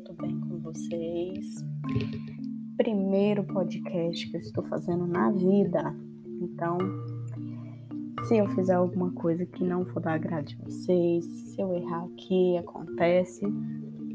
tudo 0.00 0.14
bem 0.22 0.40
com 0.40 0.58
vocês? 0.60 1.64
Primeiro 2.76 3.44
podcast 3.44 4.30
que 4.30 4.36
eu 4.36 4.40
estou 4.40 4.64
fazendo 4.64 5.06
na 5.06 5.30
vida, 5.30 5.94
então 6.40 6.78
se 8.24 8.38
eu 8.38 8.48
fizer 8.50 8.74
alguma 8.74 9.10
coisa 9.12 9.44
que 9.44 9.62
não 9.62 9.84
for 9.84 10.00
da 10.00 10.14
agrado 10.14 10.46
de 10.46 10.56
vocês, 10.56 11.24
se 11.24 11.60
eu 11.60 11.74
errar 11.74 12.04
aqui, 12.04 12.56
acontece, 12.56 13.44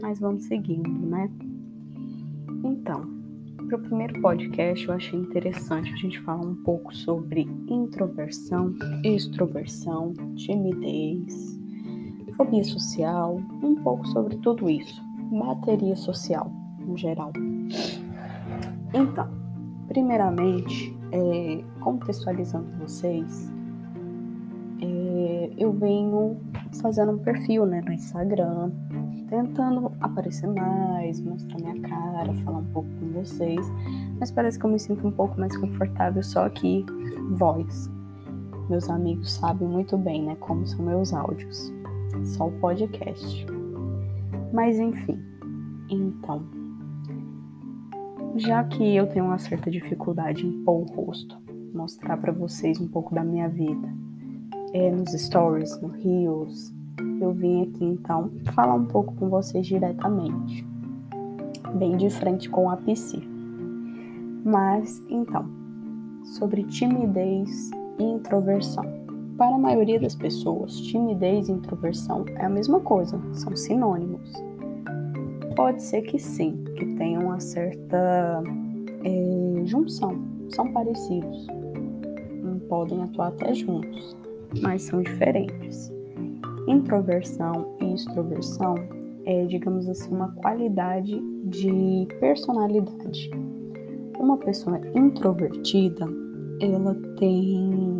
mas 0.00 0.18
vamos 0.18 0.44
seguindo, 0.44 0.88
né? 0.88 1.30
Então, 2.64 3.06
para 3.68 3.76
o 3.76 3.80
primeiro 3.80 4.20
podcast 4.20 4.86
eu 4.86 4.94
achei 4.94 5.18
interessante 5.18 5.92
a 5.92 5.96
gente 5.96 6.20
falar 6.22 6.44
um 6.44 6.56
pouco 6.56 6.94
sobre 6.94 7.42
introversão, 7.68 8.74
extroversão, 9.04 10.12
timidez, 10.34 11.60
fobia 12.36 12.64
social, 12.64 13.40
um 13.62 13.76
pouco 13.76 14.06
sobre 14.08 14.36
tudo 14.38 14.68
isso 14.68 15.07
bateria 15.30 15.96
social 15.96 16.50
no 16.78 16.96
geral. 16.96 17.32
Então, 18.94 19.28
primeiramente, 19.86 20.96
é, 21.12 21.62
contextualizando 21.80 22.66
vocês, 22.78 23.52
é, 24.80 25.50
eu 25.58 25.72
venho 25.72 26.38
fazendo 26.80 27.12
um 27.12 27.18
perfil 27.18 27.66
né, 27.66 27.82
no 27.84 27.92
Instagram, 27.92 28.70
tentando 29.28 29.92
aparecer 30.00 30.48
mais, 30.48 31.20
mostrar 31.20 31.58
minha 31.58 31.80
cara, 31.80 32.32
falar 32.44 32.58
um 32.58 32.72
pouco 32.72 32.88
com 33.00 33.12
vocês, 33.12 33.66
mas 34.18 34.30
parece 34.30 34.58
que 34.58 34.64
eu 34.64 34.70
me 34.70 34.78
sinto 34.78 35.06
um 35.06 35.12
pouco 35.12 35.38
mais 35.38 35.56
confortável 35.56 36.22
só 36.22 36.46
aqui, 36.46 36.84
voz. 37.32 37.90
Meus 38.68 38.88
amigos 38.88 39.32
sabem 39.32 39.66
muito 39.66 39.96
bem, 39.96 40.24
né, 40.24 40.36
como 40.40 40.66
são 40.66 40.84
meus 40.84 41.12
áudios, 41.12 41.72
só 42.24 42.48
o 42.48 42.52
podcast. 42.52 43.57
Mas 44.52 44.78
enfim, 44.78 45.18
então, 45.90 46.42
já 48.36 48.64
que 48.64 48.96
eu 48.96 49.06
tenho 49.06 49.26
uma 49.26 49.38
certa 49.38 49.70
dificuldade 49.70 50.46
em 50.46 50.64
pôr 50.64 50.82
o 50.82 50.84
rosto, 50.84 51.36
mostrar 51.74 52.16
para 52.16 52.32
vocês 52.32 52.80
um 52.80 52.88
pouco 52.88 53.14
da 53.14 53.22
minha 53.22 53.48
vida, 53.48 53.88
é, 54.72 54.90
nos 54.90 55.12
stories, 55.12 55.80
no 55.80 55.88
Rios, 55.88 56.72
eu 57.20 57.32
vim 57.32 57.62
aqui 57.62 57.84
então 57.84 58.30
falar 58.54 58.74
um 58.74 58.86
pouco 58.86 59.14
com 59.14 59.28
vocês 59.28 59.66
diretamente, 59.66 60.66
bem 61.74 61.96
de 61.96 62.10
frente 62.10 62.48
com 62.48 62.70
a 62.70 62.76
PC. 62.76 63.20
Mas 64.44 65.02
então, 65.08 65.46
sobre 66.24 66.62
timidez 66.64 67.70
e 67.98 68.04
introversão. 68.04 68.84
Para 69.38 69.54
a 69.54 69.58
maioria 69.58 70.00
das 70.00 70.14
pessoas, 70.14 70.80
timidez 70.80 71.48
e 71.48 71.52
introversão 71.52 72.24
é 72.36 72.44
a 72.44 72.48
mesma 72.48 72.80
coisa, 72.80 73.18
são 73.32 73.56
sinônimos. 73.56 74.32
Pode 75.54 75.80
ser 75.80 76.02
que 76.02 76.18
sim, 76.18 76.62
que 76.76 76.84
tenham 76.96 77.22
uma 77.22 77.40
certa 77.40 78.42
é, 79.04 79.64
junção, 79.64 80.20
são 80.50 80.70
parecidos, 80.72 81.46
podem 82.68 83.02
atuar 83.02 83.28
até 83.28 83.54
juntos, 83.54 84.16
mas 84.60 84.82
são 84.82 85.02
diferentes. 85.02 85.92
Introversão 86.66 87.76
e 87.80 87.94
extroversão 87.94 88.74
é, 89.24 89.44
digamos 89.44 89.88
assim, 89.88 90.14
uma 90.14 90.32
qualidade 90.32 91.20
de 91.44 92.06
personalidade. 92.18 93.30
Uma 94.18 94.36
pessoa 94.38 94.80
introvertida, 94.94 96.06
ela 96.60 96.94
tem 97.18 97.97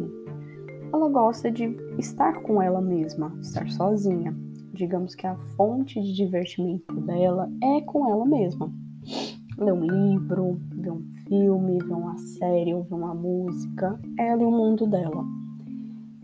ela 0.93 1.09
gosta 1.09 1.51
de 1.51 1.77
estar 1.99 2.41
com 2.43 2.61
ela 2.63 2.81
mesma, 2.81 3.33
estar 3.41 3.69
sozinha. 3.71 4.35
Digamos 4.73 5.15
que 5.15 5.27
a 5.27 5.37
fonte 5.57 6.01
de 6.01 6.15
divertimento 6.15 6.95
dela 7.01 7.51
é 7.63 7.81
com 7.83 8.09
ela 8.09 8.25
mesma. 8.25 8.73
Ler 9.59 9.73
um 9.73 9.83
livro, 9.85 10.61
ver 10.71 10.93
um 10.93 11.03
filme, 11.27 11.79
ver 11.79 11.95
uma 11.95 12.17
série, 12.17 12.75
ouvir 12.75 12.95
uma 12.95 13.15
música, 13.15 13.99
ela 14.19 14.43
e 14.43 14.47
o 14.47 14.51
mundo 14.51 14.87
dela. 14.87 15.25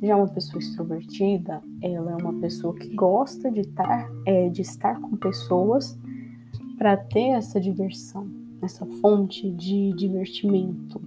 Já 0.03 0.17
uma 0.17 0.29
pessoa 0.29 0.61
extrovertida, 0.61 1.63
ela 1.83 2.13
é 2.13 2.17
uma 2.17 2.35
pessoa 2.41 2.75
que 2.75 2.95
gosta 2.95 3.51
de 3.51 3.61
estar, 3.61 4.09
é, 4.27 4.49
de 4.49 4.63
estar 4.63 5.01
com 5.01 5.17
pessoas 5.17 5.99
para 6.79 6.97
ter 6.97 7.31
essa 7.31 7.61
diversão, 7.61 8.29
essa 8.63 8.87
fonte 9.01 9.51
de 9.51 9.93
divertimento. 9.95 11.01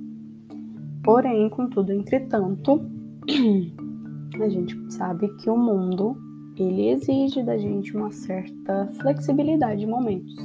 Porém, 1.03 1.49
contudo, 1.49 1.93
entretanto, 1.93 2.96
a 4.41 4.49
gente 4.49 4.75
sabe 4.93 5.27
que 5.37 5.49
o 5.49 5.57
mundo 5.57 6.17
ele 6.55 6.89
exige 6.89 7.43
da 7.43 7.57
gente 7.57 7.95
uma 7.95 8.11
certa 8.11 8.87
flexibilidade 8.99 9.83
em 9.83 9.87
momentos. 9.87 10.35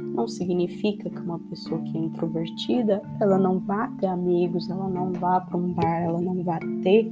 Não 0.00 0.28
significa 0.28 1.08
que 1.08 1.20
uma 1.20 1.38
pessoa 1.38 1.80
que 1.80 1.96
é 1.96 2.00
introvertida, 2.00 3.02
ela 3.20 3.38
não 3.38 3.58
vá 3.60 3.88
ter 3.98 4.06
amigos, 4.06 4.68
ela 4.68 4.88
não 4.88 5.12
vá 5.12 5.40
para 5.40 5.56
um 5.56 5.72
bar, 5.72 6.02
ela 6.02 6.20
não 6.20 6.42
vá 6.42 6.58
ter 6.82 7.10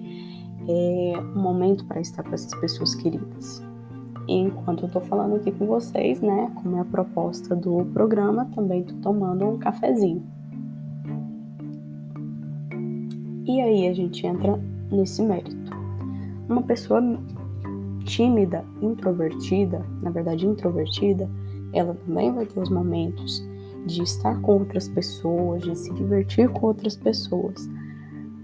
é, 0.69 1.15
um 1.19 1.41
momento 1.41 1.85
para 1.87 2.01
estar 2.01 2.23
com 2.23 2.35
essas 2.35 2.55
pessoas 2.61 2.95
queridas. 2.95 3.63
Enquanto 4.29 4.85
eu 4.85 4.91
tô 4.91 5.01
falando 5.01 5.37
aqui 5.37 5.51
com 5.51 5.67
vocês, 5.67 6.21
né, 6.21 6.53
como 6.63 6.77
é 6.77 6.81
a 6.81 6.85
proposta 6.85 7.57
do 7.57 7.85
programa, 7.87 8.45
também 8.55 8.85
tô 8.85 8.95
tomando 8.97 9.47
um 9.47 9.59
cafezinho. 9.59 10.25
E 13.45 13.61
aí 13.61 13.89
a 13.89 13.93
gente 13.93 14.25
entra 14.25 14.61
nesse 14.93 15.23
mérito. 15.23 15.73
Uma 16.49 16.63
pessoa 16.63 17.01
tímida, 18.05 18.65
introvertida, 18.81 19.85
na 20.03 20.11
verdade 20.11 20.47
introvertida, 20.47 21.29
ela 21.73 21.95
também 21.95 22.33
vai 22.33 22.47
ter 22.47 22.61
os 22.61 22.71
momentos 22.71 23.43
de 23.87 24.03
estar 24.03 24.41
com 24.41 24.59
outras 24.59 24.89
pessoas, 24.89 25.63
de 25.63 25.77
se 25.77 25.93
divertir 25.95 26.49
com 26.51 26.67
outras 26.67 26.97
pessoas. 26.97 27.69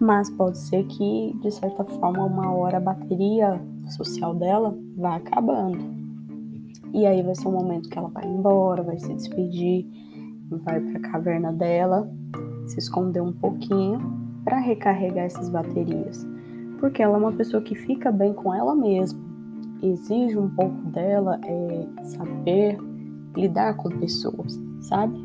Mas 0.01 0.31
pode 0.31 0.59
ser 0.59 0.85
que, 0.85 1.37
de 1.43 1.51
certa 1.51 1.85
forma, 1.85 2.25
uma 2.25 2.53
hora 2.53 2.79
a 2.79 2.81
bateria 2.81 3.61
social 3.89 4.35
dela 4.35 4.77
vá 4.97 5.17
acabando. 5.17 5.79
E 6.95 7.05
aí 7.05 7.23
vai 7.23 7.35
ser 7.35 7.49
um 7.49 7.53
momento 7.53 7.89
que 7.89 7.99
ela 7.99 8.09
vai 8.09 8.25
embora, 8.25 8.83
vai 8.83 8.99
se 8.99 9.13
despedir, 9.13 9.87
vai 10.51 10.81
para 10.81 10.99
a 10.99 11.11
caverna 11.13 11.53
dela, 11.53 12.11
se 12.67 12.79
esconder 12.79 13.21
um 13.21 13.33
pouquinho 13.33 14.01
para 14.45 14.59
recarregar 14.59 15.27
essas 15.27 15.49
baterias 15.49 16.27
porque 16.79 17.03
ela 17.03 17.17
é 17.17 17.21
uma 17.21 17.33
pessoa 17.33 17.63
que 17.63 17.75
fica 17.75 18.11
bem 18.11 18.33
com 18.33 18.55
ela 18.55 18.75
mesma. 18.75 19.21
Exige 19.83 20.37
um 20.39 20.49
pouco 20.51 20.77
dela 20.91 21.39
é, 21.45 21.87
saber 22.05 22.79
lidar 23.37 23.75
com 23.77 23.89
pessoas, 23.91 24.59
sabe? 24.81 25.19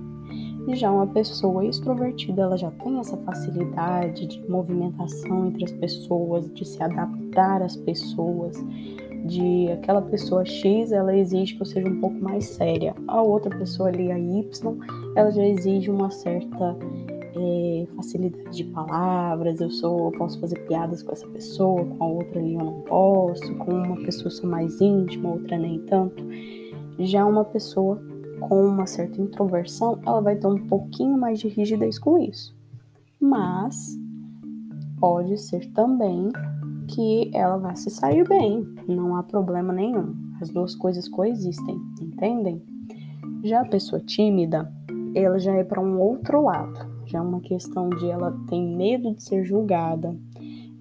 E 0.67 0.75
já 0.75 0.89
uma 0.91 1.07
pessoa 1.07 1.65
extrovertida, 1.65 2.43
ela 2.43 2.57
já 2.57 2.71
tem 2.71 2.97
essa 2.99 3.17
facilidade 3.17 4.27
de 4.27 4.49
movimentação 4.49 5.47
entre 5.47 5.65
as 5.65 5.71
pessoas, 5.73 6.49
de 6.53 6.65
se 6.65 6.81
adaptar 6.81 7.61
às 7.61 7.75
pessoas, 7.75 8.55
de 9.25 9.71
aquela 9.71 10.01
pessoa 10.01 10.45
X, 10.45 10.91
ela 10.91 11.15
exige 11.15 11.55
que 11.55 11.61
eu 11.61 11.65
seja 11.65 11.87
um 11.87 11.99
pouco 11.99 12.17
mais 12.21 12.45
séria. 12.45 12.95
A 13.07 13.21
outra 13.21 13.55
pessoa 13.57 13.89
ali, 13.89 14.11
a 14.11 14.17
Y, 14.17 14.77
ela 15.15 15.31
já 15.31 15.45
exige 15.45 15.89
uma 15.89 16.09
certa 16.09 16.77
é, 17.35 17.88
facilidade 17.95 18.57
de 18.57 18.63
palavras, 18.66 19.59
eu 19.59 19.69
sou, 19.71 20.05
eu 20.05 20.11
posso 20.11 20.39
fazer 20.39 20.59
piadas 20.67 21.01
com 21.01 21.11
essa 21.11 21.27
pessoa, 21.27 21.83
com 21.85 22.03
a 22.03 22.07
outra 22.07 22.39
ali 22.39 22.53
eu 22.53 22.63
não 22.63 22.81
posso, 22.81 23.55
com 23.55 23.71
uma 23.71 23.97
pessoa 23.97 24.27
eu 24.27 24.31
sou 24.31 24.49
mais 24.49 24.79
íntima, 24.79 25.31
outra 25.31 25.57
nem 25.57 25.79
tanto. 25.85 26.23
Já 26.99 27.25
uma 27.25 27.44
pessoa 27.45 28.01
com 28.39 28.66
uma 28.66 28.85
certa 28.85 29.21
introversão, 29.21 29.99
ela 30.05 30.21
vai 30.21 30.35
ter 30.35 30.47
um 30.47 30.67
pouquinho 30.67 31.17
mais 31.17 31.39
de 31.39 31.47
rigidez 31.47 31.97
com 31.97 32.17
isso. 32.17 32.55
Mas 33.19 33.97
pode 35.00 35.38
ser 35.38 35.71
também 35.73 36.29
que 36.88 37.31
ela 37.33 37.57
vai 37.57 37.75
se 37.75 37.89
sair 37.89 38.27
bem, 38.27 38.68
não 38.88 39.15
há 39.15 39.24
problema 39.24 39.74
nenhum. 39.74 40.13
As 40.41 40.50
duas 40.50 40.75
coisas 40.75 41.07
coexistem, 41.07 41.80
entendem? 42.01 42.62
Já 43.44 43.62
a 43.62 43.65
pessoa 43.65 44.01
tímida, 44.01 44.71
ela 45.15 45.39
já 45.39 45.53
é 45.53 45.63
para 45.63 45.81
um 45.81 46.00
outro 46.00 46.44
lado 46.44 46.93
já 47.05 47.19
é 47.19 47.21
uma 47.21 47.41
questão 47.41 47.89
de 47.89 48.09
ela 48.09 48.31
tem 48.47 48.75
medo 48.75 49.13
de 49.13 49.23
ser 49.23 49.44
julgada, 49.44 50.15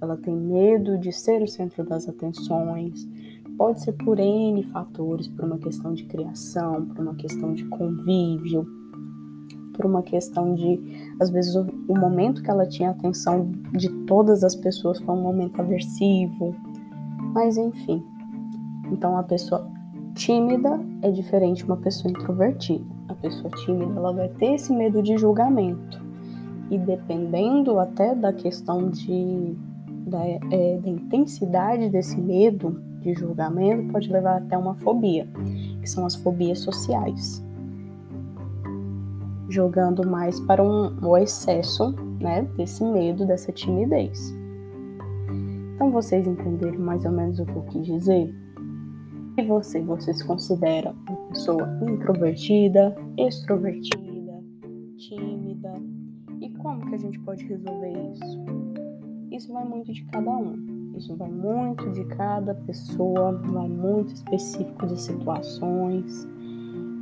ela 0.01 0.17
tem 0.17 0.35
medo 0.35 0.99
de 0.99 1.13
ser 1.13 1.43
o 1.43 1.49
centro 1.49 1.85
das 1.85 2.09
atenções. 2.09 3.07
Pode 3.57 3.83
ser 3.83 3.93
por 3.93 4.19
N 4.19 4.63
fatores, 4.65 5.29
por 5.29 5.45
uma 5.45 5.59
questão 5.59 5.93
de 5.93 6.05
criação, 6.05 6.87
por 6.87 7.01
uma 7.01 7.15
questão 7.15 7.53
de 7.55 7.65
convívio, 7.67 8.67
por 9.75 9.87
uma 9.87 10.03
questão 10.03 10.55
de, 10.55 10.81
às 11.21 11.31
vezes, 11.31 11.55
o, 11.55 11.95
momento 11.95 12.43
que 12.43 12.51
ela 12.51 12.67
tinha 12.67 12.91
atenção 12.91 13.51
de 13.73 13.89
todas 14.07 14.43
as 14.43 14.57
pessoas 14.57 14.99
foi 15.01 15.15
um 15.15 15.23
momento 15.23 15.61
aversivo. 15.61 16.55
Mas 17.33 17.57
enfim. 17.57 18.03
Então 18.91 19.17
a 19.17 19.23
pessoa 19.23 19.71
tímida 20.15 20.81
é 21.01 21.11
diferente 21.11 21.59
de 21.59 21.65
uma 21.65 21.77
pessoa 21.77 22.11
introvertida. 22.11 22.85
A 23.09 23.15
pessoa 23.15 23.51
tímida 23.65 23.93
ela 23.95 24.13
vai 24.13 24.29
ter 24.31 24.55
esse 24.55 24.73
medo 24.73 25.03
de 25.03 25.17
julgamento 25.17 26.12
e 26.73 26.79
dependendo 26.79 27.79
até 27.79 28.15
da 28.15 28.33
questão 28.33 28.89
de, 28.89 29.55
da, 30.07 30.25
é, 30.25 30.79
da 30.79 30.89
intensidade 30.89 31.91
desse 31.91 32.19
medo 32.19 32.83
de 33.01 33.13
julgamento, 33.13 33.93
pode 33.93 34.11
levar 34.11 34.39
até 34.39 34.57
uma 34.57 34.75
fobia, 34.77 35.29
que 35.83 35.87
são 35.91 36.07
as 36.07 36.15
fobias 36.15 36.61
sociais. 36.61 37.45
jogando 39.51 40.09
mais 40.09 40.41
para 40.41 40.63
um, 40.65 40.97
o 41.07 41.15
excesso, 41.19 41.95
né, 42.19 42.41
desse 42.57 42.83
medo, 42.83 43.27
dessa 43.27 43.53
timidez. 43.53 44.35
Então 45.75 45.91
vocês 45.91 46.27
entenderam 46.27 46.79
mais 46.79 47.05
ou 47.05 47.13
menos 47.13 47.39
o 47.39 47.45
que 47.45 47.55
eu 47.55 47.63
quis 47.65 47.85
dizer? 47.85 48.35
E 49.37 49.43
você, 49.43 49.83
você 49.83 50.15
se 50.15 50.27
considera 50.27 50.95
uma 51.07 51.17
pessoa 51.29 51.69
introvertida, 51.83 52.97
extrovertida, 53.19 54.43
tímida? 54.97 55.32
Que 56.93 56.97
a 56.97 56.99
gente 56.99 57.19
pode 57.21 57.43
resolver 57.47 57.91
isso? 58.13 58.45
Isso 59.31 59.51
vai 59.51 59.65
muito 59.65 59.91
de 59.91 60.05
cada 60.05 60.31
um. 60.31 60.93
Isso 60.95 61.17
vai 61.17 61.31
muito 61.31 61.91
de 61.93 62.05
cada 62.05 62.55
pessoa, 62.55 63.33
vai 63.33 63.67
muito 63.67 64.13
específico 64.13 64.87
de 64.87 65.01
situações. 65.01 66.29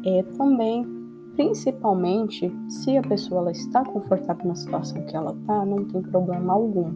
É 0.06 0.22
também, 0.38 0.86
principalmente, 1.34 2.52
se 2.68 2.96
a 2.96 3.02
pessoa 3.02 3.40
ela 3.40 3.50
está 3.50 3.84
confortável 3.84 4.46
na 4.46 4.54
situação 4.54 5.04
que 5.06 5.16
ela 5.16 5.32
está, 5.32 5.66
não 5.66 5.84
tem 5.84 6.02
problema 6.02 6.52
algum. 6.52 6.92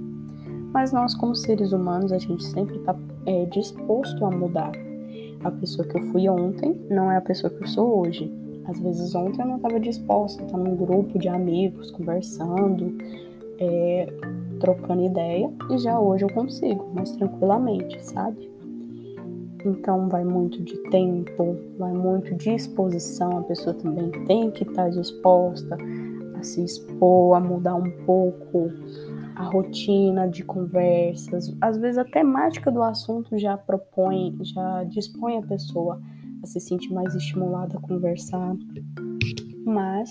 Mas 0.73 0.93
nós, 0.93 1.17
como 1.17 1.35
seres 1.35 1.73
humanos, 1.73 2.13
a 2.13 2.19
gente 2.19 2.45
sempre 2.45 2.77
está 2.77 2.95
é, 3.27 3.45
disposto 3.47 4.25
a 4.25 4.31
mudar 4.31 4.71
a 5.43 5.51
pessoa 5.51 5.87
que 5.87 5.99
eu 5.99 6.03
fui 6.13 6.29
ontem 6.29 6.81
não 6.89 7.11
é 7.11 7.17
a 7.17 7.21
pessoa 7.21 7.53
que 7.53 7.65
eu 7.65 7.67
sou 7.67 8.07
hoje. 8.07 8.33
Às 8.67 8.79
vezes 8.81 9.15
ontem 9.15 9.43
eu 9.43 9.49
não 9.49 9.57
estava 9.57 9.79
disposta 9.79 10.43
a 10.43 10.47
estar 10.47 10.59
num 10.59 10.77
grupo 10.77 11.19
de 11.19 11.29
amigos, 11.29 11.91
conversando, 11.91 12.97
é, 13.59 14.13
trocando 14.61 15.05
ideia, 15.05 15.51
e 15.71 15.79
já 15.79 15.99
hoje 15.99 16.25
eu 16.25 16.33
consigo, 16.33 16.87
mais 16.95 17.11
tranquilamente, 17.13 18.03
sabe? 18.05 18.51
Então 19.65 20.09
vai 20.09 20.25
muito 20.25 20.63
de 20.63 20.77
tempo, 20.91 21.57
vai 21.79 21.93
muito 21.93 22.35
de 22.35 22.51
exposição, 22.51 23.39
a 23.39 23.43
pessoa 23.43 23.75
também 23.75 24.11
tem 24.27 24.51
que 24.51 24.63
estar 24.63 24.91
disposta 24.91 25.79
a 26.39 26.43
se 26.43 26.63
expor, 26.63 27.37
a 27.37 27.41
mudar 27.41 27.75
um 27.75 27.91
pouco 28.05 28.71
a 29.37 29.43
rotina 29.43 30.29
de 30.29 30.45
conversas, 30.45 31.55
às 31.61 31.77
vezes 31.77 31.99
a 31.99 32.05
temática 32.05 32.71
do 32.71 32.83
assunto 32.83 33.37
já 33.37 33.57
propõe, 33.57 34.37
já 34.43 34.85
dispõe 34.85 35.39
a 35.39 35.43
pessoa 35.43 36.01
se 36.47 36.61
sentir 36.61 36.93
mais 36.93 37.15
estimulada 37.15 37.77
a 37.77 37.81
conversar. 37.81 38.57
Mas 39.65 40.11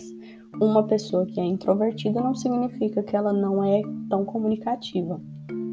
uma 0.62 0.84
pessoa 0.84 1.26
que 1.26 1.40
é 1.40 1.46
introvertida 1.46 2.22
não 2.22 2.36
significa 2.36 3.02
que 3.04 3.16
ela 3.16 3.34
não 3.34 3.64
é 3.64 3.82
tão 4.10 4.24
comunicativa. 4.24 5.20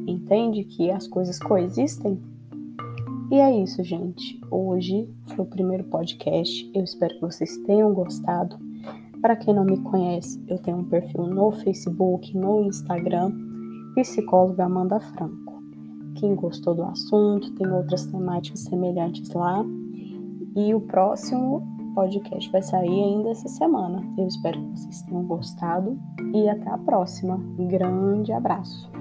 Entende 0.06 0.64
que 0.64 0.90
as 0.90 1.06
coisas 1.06 1.38
coexistem? 1.38 2.20
E 3.30 3.36
é 3.36 3.62
isso, 3.62 3.82
gente. 3.84 4.40
Hoje 4.50 5.08
foi 5.26 5.44
o 5.44 5.48
primeiro 5.48 5.84
podcast. 5.84 6.68
Eu 6.74 6.82
espero 6.82 7.14
que 7.14 7.20
vocês 7.20 7.56
tenham 7.58 7.94
gostado. 7.94 8.56
Para 9.20 9.36
quem 9.36 9.54
não 9.54 9.64
me 9.64 9.78
conhece, 9.82 10.42
eu 10.48 10.58
tenho 10.58 10.78
um 10.78 10.84
perfil 10.84 11.26
no 11.26 11.52
Facebook, 11.52 12.36
no 12.36 12.64
Instagram, 12.64 13.30
psicóloga 13.94 14.64
Amanda 14.64 14.98
Franco. 14.98 15.62
Quem 16.16 16.34
gostou 16.34 16.74
do 16.74 16.82
assunto, 16.82 17.54
tem 17.54 17.70
outras 17.70 18.06
temáticas 18.06 18.60
semelhantes 18.60 19.30
lá. 19.30 19.64
E 20.56 20.75
o 20.75 20.81
próximo 20.81 21.62
podcast 21.94 22.50
vai 22.50 22.62
sair 22.62 23.02
ainda 23.02 23.31
essa 23.31 23.49
semana. 23.49 24.02
Eu 24.17 24.26
espero 24.26 24.61
que 24.61 24.81
vocês 24.81 25.02
tenham 25.02 25.25
gostado 25.25 25.99
e 26.35 26.49
até 26.49 26.70
a 26.70 26.79
próxima. 26.79 27.41
grande 27.69 28.32
abraço. 28.32 29.00